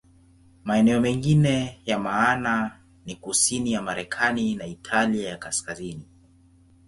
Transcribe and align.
Maeneo 0.63 1.01
mengine 1.01 1.79
ya 1.85 1.99
maana 1.99 2.79
ni 3.05 3.15
kusini 3.15 3.71
ya 3.71 3.81
Marekani 3.81 4.55
na 4.55 4.65
Italia 4.65 5.29
ya 5.29 5.37
Kaskazini. 5.37 6.07